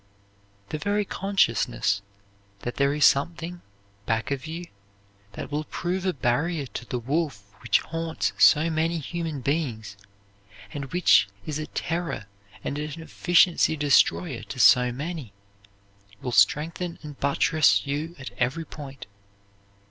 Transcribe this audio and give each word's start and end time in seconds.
The 0.69 0.79
very 0.79 1.05
consciousness 1.05 2.01
that 2.61 2.77
there 2.77 2.91
is 2.95 3.05
something 3.05 3.61
back 4.07 4.31
of 4.31 4.47
you 4.47 4.65
that 5.33 5.51
will 5.51 5.65
prove 5.65 6.07
a 6.07 6.11
barrier 6.13 6.65
to 6.65 6.85
the 6.87 6.97
wolf 6.97 7.43
which 7.61 7.81
haunts 7.81 8.33
so 8.39 8.71
many 8.71 8.97
human 8.97 9.41
beings, 9.41 9.95
and 10.73 10.85
which 10.85 11.27
is 11.45 11.59
a 11.59 11.67
terror 11.67 12.25
and 12.63 12.79
an 12.79 12.99
efficiency 12.99 13.77
destroyer 13.77 14.41
to 14.41 14.59
so 14.59 14.91
many, 14.91 15.33
will 16.19 16.31
strengthen 16.31 16.97
and 17.03 17.19
buttress 17.19 17.85
you 17.85 18.15
at 18.17 18.31
every 18.39 18.65
point. 18.65 19.05